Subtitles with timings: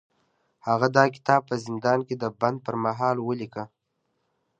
[0.67, 3.63] هغه دا کتاب په زندان کې د بند پر مهال ولیکه